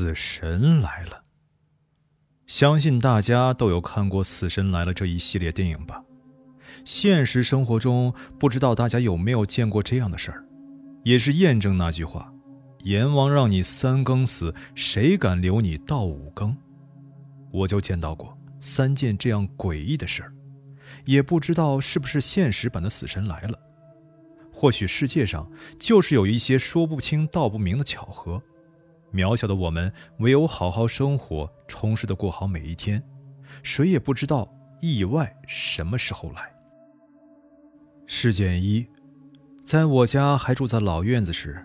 [0.00, 1.24] 死神来了。
[2.46, 6.02] 相信大家都有看过《死神来了》这一系列电影吧？
[6.86, 10.42] 现实生活中，不知道大家有没有见过这样的事儿，
[11.04, 12.32] 也是验证那句话
[12.84, 16.56] ：“阎王让你三更死，谁敢留你到五更？”
[17.52, 20.32] 我就见到过三件这样诡异的事儿，
[21.04, 23.52] 也不知道是不是现实版的《死神来了》。
[24.50, 28.42] 或许世界上就是有一些说不清道不明的巧合，
[29.12, 33.02] 渺小的我们唯有好好生活，充实的过好每一天。
[33.62, 34.48] 谁也不知道
[34.80, 36.52] 意外什么时候来。
[38.06, 38.86] 事件一，
[39.64, 41.64] 在我家还住在老院子时，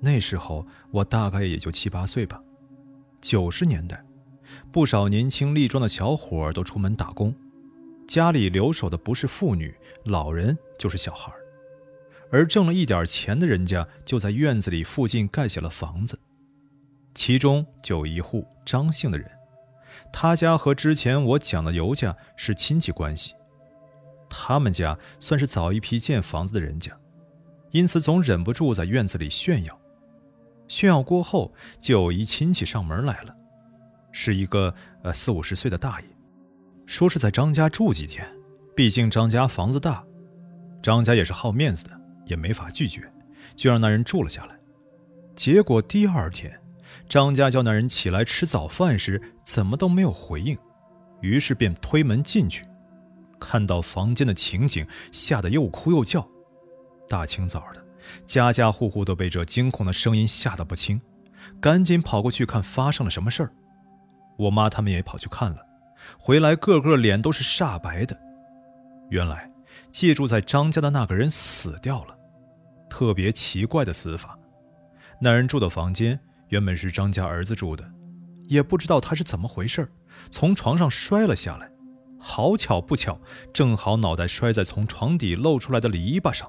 [0.00, 2.42] 那时候我大概也就七八岁吧。
[3.20, 4.04] 九十年代，
[4.70, 7.34] 不少年轻力壮的小伙都出门打工，
[8.06, 9.74] 家里留守的不是妇女、
[10.04, 11.32] 老人，就是小孩
[12.30, 16.18] 而挣了一点钱的人家，就在院子里附近盖起了房子。
[17.18, 19.28] 其中就有一户张姓的人，
[20.12, 23.34] 他家和之前我讲的尤家是亲戚关系。
[24.30, 26.96] 他们家算是早一批建房子的人家，
[27.72, 29.76] 因此总忍不住在院子里炫耀。
[30.68, 33.34] 炫耀过后，就有一亲戚上门来了，
[34.12, 36.06] 是一个呃四五十岁的大爷，
[36.86, 38.24] 说是在张家住几天，
[38.76, 40.04] 毕竟张家房子大，
[40.80, 42.00] 张家也是好面子的。
[42.26, 43.12] 也没法拒绝，
[43.56, 44.56] 就让那人住了下来。
[45.34, 46.56] 结果第二天，
[47.08, 50.56] 张家叫那人起来吃早饭时，怎么都没有回应，
[51.20, 52.64] 于是便推门进去，
[53.40, 56.26] 看到房间的情景，吓得又哭又叫。
[57.08, 57.84] 大清早的，
[58.26, 61.00] 家家户户都被这惊恐的声音吓得不轻，
[61.60, 63.50] 赶紧跑过去看发生了什么事儿。
[64.38, 65.66] 我妈他们也跑去看了，
[66.18, 68.16] 回来个个脸都是煞白的。
[69.10, 69.50] 原来
[69.90, 72.16] 借住在张家的那个人死掉了。
[72.90, 74.38] 特别奇怪的死法，
[75.20, 77.92] 那人住的房间原本是张家儿子住的，
[78.44, 79.88] 也不知道他是怎么回事
[80.30, 81.70] 从床上摔了下来，
[82.18, 83.20] 好巧不巧，
[83.52, 86.48] 正好脑袋摔在从床底露出来的篱笆上，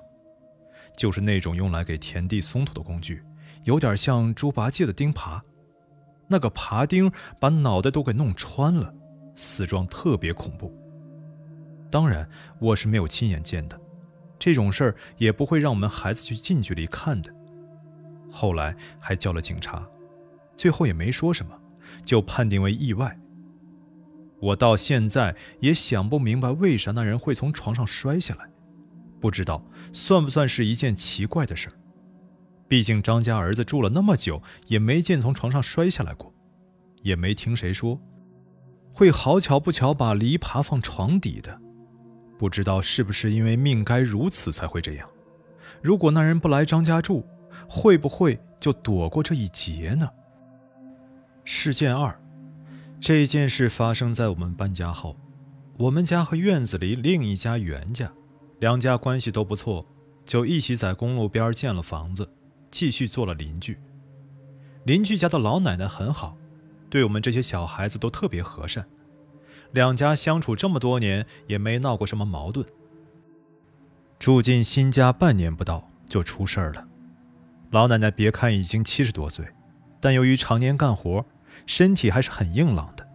[0.98, 3.22] 就是那种用来给田地松土的工具，
[3.66, 5.42] 有点像猪八戒的钉耙，
[6.28, 8.94] 那个耙钉把脑袋都给弄穿了，
[9.36, 10.74] 死状特别恐怖。
[11.92, 12.30] 当然，
[12.60, 13.80] 我是没有亲眼见的。
[14.38, 17.34] 这种事儿也不会让我们孩子去近距离看的。
[18.30, 19.86] 后来还叫了警察，
[20.56, 21.60] 最后也没说什么，
[22.06, 23.18] 就判定为意外。
[24.42, 28.50] 我到现在也想不明白为啥那人会从床上摔下来，
[29.20, 31.74] 不知道算不算是一件奇怪的事儿。
[32.68, 36.34] 毕竟张家儿子住了那么久，也没见从床上摔下来过，
[37.02, 38.00] 也没听谁说
[38.94, 41.60] 会好巧不巧把篱笆放床底的。
[42.38, 45.10] 不知道是不是因为命该如此才会这样？
[45.82, 47.26] 如果那人不来张家住，
[47.68, 50.10] 会不会就躲过这一劫呢？
[51.44, 52.20] 事件二，
[53.00, 55.18] 这件事发生在我们搬家后，
[55.78, 58.12] 我们家和院子里另一家袁家，
[58.60, 59.86] 两家关系都不错，
[60.26, 62.30] 就一起在公路边建了房子，
[62.70, 63.80] 继续做了邻居。
[64.84, 66.38] 邻居家的老奶奶很好，
[66.90, 68.86] 对我们这些小孩子都特别和善。
[69.72, 72.66] 两家相处这么多年，也没闹过什么矛盾。
[74.18, 76.89] 住进新家半年不到，就出事儿了。
[77.72, 79.46] 老奶奶别看已经七十多岁，
[80.00, 81.26] 但由于常年干活，
[81.68, 83.08] 身体还是很硬朗的。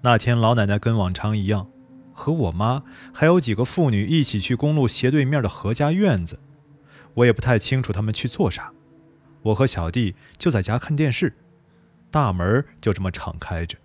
[0.00, 1.68] 那天，老奶奶跟往常一样，
[2.14, 6.40] 和我妈还有几个妇女一起去公路斜对面的何家院子。
[7.14, 8.72] 我也不太清楚他们去做啥。
[9.42, 11.34] 我和小弟就在家看电视，
[12.10, 13.76] 大门就这么敞开着。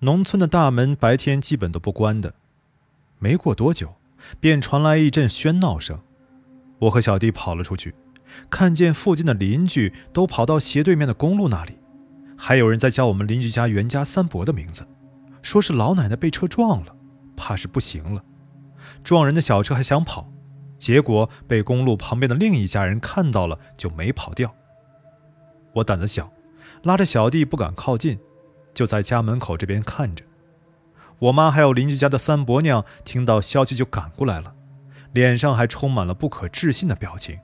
[0.00, 2.34] 农村的大门白天基本都不关的，
[3.18, 3.94] 没过多久，
[4.40, 6.02] 便传来一阵喧闹声。
[6.80, 7.94] 我和小弟跑了出去，
[8.50, 11.80] 看见附近的邻居都跑到斜对面的公路那里，
[12.36, 14.86] 还有人在叫我们邻居家袁家三伯的名字，
[15.42, 16.96] 说是老奶奶被车撞了，
[17.36, 18.24] 怕是不行了。
[19.02, 20.30] 撞人的小车还想跑，
[20.78, 24.54] 结果被公路旁边的另一家人看到了，就没跑掉。
[25.74, 26.32] 我胆子小，
[26.82, 28.18] 拉着小弟不敢靠近。
[28.72, 30.24] 就在家门口这边看着，
[31.20, 34.54] 我妈还有邻居家的三伯娘听到消息就赶过来了，
[35.12, 37.38] 脸上还充满了不可置信的表情。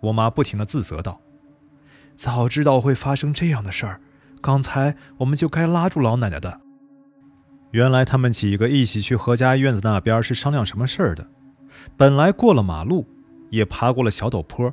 [0.00, 1.20] 我妈不停地自责道
[2.14, 4.00] ：“早知道会发生这样的事儿，
[4.40, 6.60] 刚才我们就该拉住老奶奶的。”
[7.72, 11.28] 原来他们几个一起去何家院子那边是商量什么事儿的。
[11.96, 13.06] 本来过了马路，
[13.50, 14.72] 也爬过了小陡坡，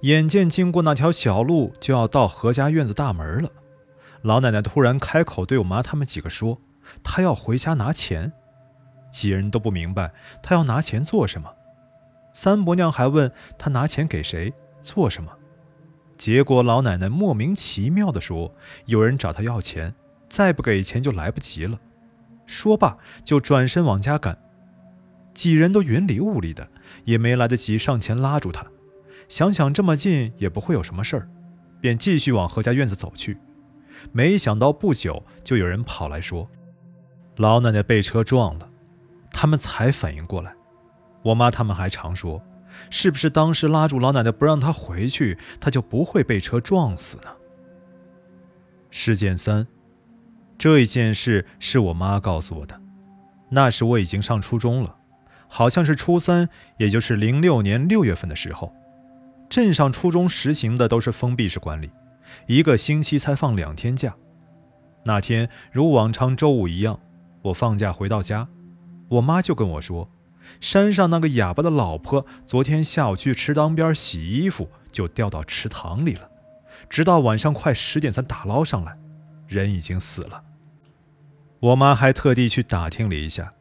[0.00, 3.50] 眼见经过那条小路就要到何家院子大门了。
[4.22, 6.58] 老奶奶突然开口对我妈他们几个说
[7.04, 8.32] ：“她要回家拿钱。”
[9.12, 10.12] 几人都不明白
[10.42, 11.54] 她要拿钱做什么。
[12.32, 15.32] 三伯娘还问她拿钱给谁做什么。
[16.16, 18.54] 结果老奶奶莫名其妙地说
[18.86, 19.94] ：“有人找她要钱，
[20.28, 21.78] 再不给钱就来不及了。”
[22.46, 24.38] 说罢就转身往家赶。
[25.34, 26.68] 几人都云里雾里的，
[27.04, 28.66] 也没来得及上前拉住她。
[29.28, 31.28] 想想这么近也不会有什么事儿，
[31.80, 33.38] 便继续往何家院子走去。
[34.12, 36.50] 没想到不久，就有人跑来说
[37.36, 38.68] ：“老奶奶被车撞了。”
[39.32, 40.54] 他们才反应过来。
[41.22, 42.42] 我妈他们还常说
[42.90, 47.24] ：“是不是当时拉住老奶奶不让她回去，她就不会被车撞死呢？”
[48.90, 49.66] 事件三，
[50.58, 52.80] 这一件事是我妈告诉我的。
[53.50, 54.96] 那时我已经上初中了，
[55.48, 56.48] 好像是初三，
[56.78, 58.74] 也就是零六年六月份的时候。
[59.48, 61.90] 镇上初中实行的都是封闭式管理，
[62.46, 64.16] 一个星期才放两天假。
[65.04, 66.98] 那天如往常周五一样，
[67.42, 68.48] 我放假回到家，
[69.10, 70.10] 我妈就跟我说，
[70.60, 76.30] 山上那个哑巴的老婆昨天下午去池塘边洗衣服，就掉到池塘里了，
[76.88, 78.98] 直到晚上快十点才打捞上来，
[79.46, 80.44] 人已经死了。
[81.60, 83.54] 我妈还特地去打听了一下，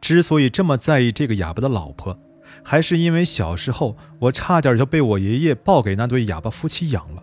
[0.00, 2.18] 之所以这么在意这个哑巴的老婆。
[2.62, 7.22] 还是因为小时候我差点就被我爷爷抱给那对哑巴夫妻养了。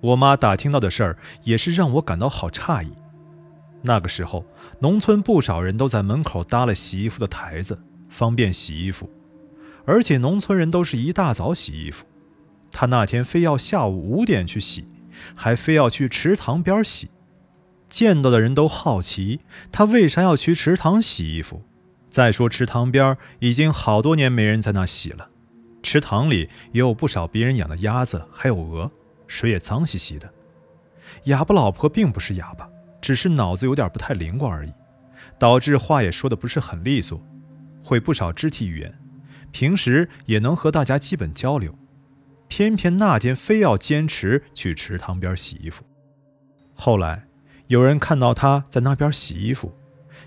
[0.00, 2.92] 我妈打听到的事儿也是让我感到好诧异。
[3.82, 4.44] 那个时候，
[4.80, 7.82] 农村不少人都在门口搭了洗衣服的台子，
[8.16, 9.10] 方便洗衣服。
[9.84, 12.06] 而且农村人都是一大早洗衣服，
[12.72, 14.86] 他那天非要下午五点去洗，
[15.34, 17.10] 还非要去池塘边洗。
[17.88, 19.40] 见到的人都好奇，
[19.70, 21.62] 他为啥要去池塘洗衣服。
[22.08, 25.28] 再说池塘边已经好多年没人在那洗了，
[25.82, 28.90] 池塘里也有不少别人养的鸭子，还有鹅，
[29.26, 30.32] 水也脏兮兮的。
[31.24, 32.68] 哑巴老婆并不是哑巴，
[33.00, 34.72] 只是脑子有点不太灵光而已，
[35.38, 37.20] 导致话也说的不是很利索，
[37.86, 38.98] 会不少肢体语言，
[39.52, 41.72] 平时也能和大家基本交流，
[42.48, 45.84] 偏偏那天非要坚持去池塘边洗衣服。
[46.74, 47.28] 后来
[47.68, 49.72] 有人看到他在那边洗衣服。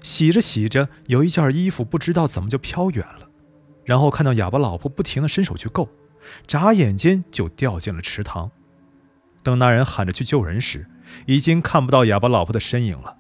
[0.02, 3.28] 洗着洗着，有一件衣服不知道怎么就飘远了，
[3.84, 5.90] 然后看到哑巴老婆不停地伸手去够，
[6.48, 8.50] 眨眼间就掉进了池塘。
[9.44, 10.88] 等那人喊着去救人时，
[11.26, 13.18] 已经看不到哑巴老婆的身影了，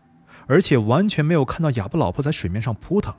[0.47, 3.13] 而且完全没有看到哑巴老婆在水面上扑腾。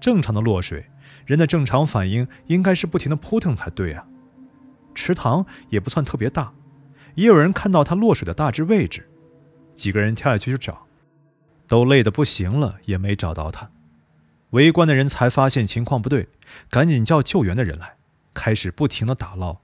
[0.00, 0.90] 正常的落水，
[1.26, 4.06] 人的正常反应应该是不停地扑腾才对啊。
[4.94, 6.52] 池塘也不算特别大，
[7.14, 9.08] 也有人看到他落水的大致位置，
[9.72, 10.86] 几个人跳下去去找。
[11.66, 13.70] 都累得不行了，也没找到他。
[14.50, 16.30] 围观的人才发现情况不对，
[16.70, 17.96] 赶紧叫救援的人来，
[18.32, 19.58] 开始不停的打捞，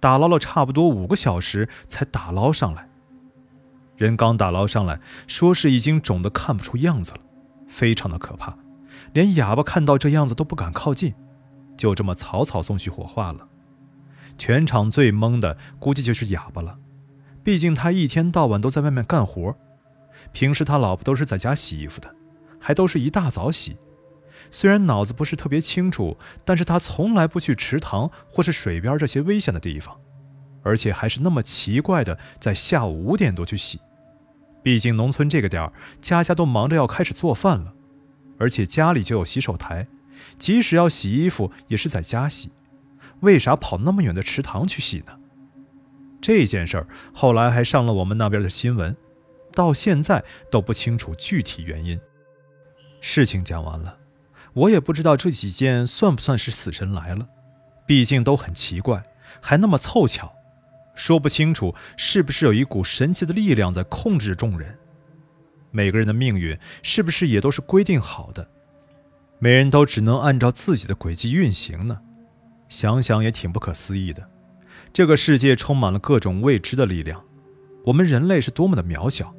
[0.00, 2.88] 打捞了差不多五个小时才打捞上来。
[3.96, 7.20] 人刚打捞上来，说是已经肿得看不出样子了，
[7.68, 8.58] 非常的可怕，
[9.16, 11.14] 连哑巴看到这样子都不敢靠近，
[11.74, 13.48] 就这么草草送去火化了。
[14.36, 16.78] 全场最懵的估计就是哑巴了，
[17.42, 19.56] 毕竟他一天到晚都在外面干活。
[20.32, 22.14] 平时他老婆都是在家洗衣服的，
[22.60, 23.78] 还都是一大早洗。
[24.50, 29.98] 虽然脑子不是特别清楚，但是他从来不去池塘或是水边这些危险的地方，
[30.62, 33.80] 而且还是那么奇怪的在下午五点多去洗。
[34.62, 35.72] 毕竟农村这个点儿，
[36.02, 37.72] 家家都忙着要开始做饭了，
[38.38, 39.86] 而且家里就有洗手台，
[40.38, 42.50] 即使要洗衣服也是在家洗，
[43.20, 45.18] 为啥跑那么远的池塘去洗呢？
[46.20, 48.96] 这件事儿后来还上了我们那边的新闻。
[49.54, 51.98] 到现在都不清楚具体原因。
[53.00, 53.96] 事情讲完了，
[54.52, 57.26] 我也不知道这几件算不算是死神来了，
[57.86, 59.02] 毕竟都很奇怪，
[59.40, 60.34] 还那么凑巧，
[60.94, 64.78] 说不清楚是不是有一股神奇的力量在控制众人。
[65.76, 68.48] 每个人的命运是不是也都是规定好的？
[69.38, 72.00] 每人都只能按照自己的轨迹运行呢？
[72.66, 74.26] 想想也挺不可思议的。
[74.90, 77.22] 这个世界充满了各种未知的力量，
[77.84, 79.34] 我们人类是多么的渺小。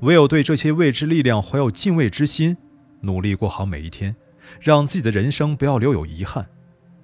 [0.00, 2.56] 唯有对这些未知力量怀有敬畏之心，
[3.02, 4.16] 努力过好每一天，
[4.60, 6.44] 让自己的人生不要留有遗憾。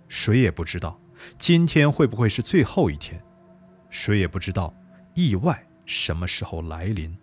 [0.08, 1.00] 谁也不知道
[1.38, 3.22] 今天会不会是最后一天，
[3.88, 4.74] 谁也不知道
[5.14, 7.16] 意外什么时候来临。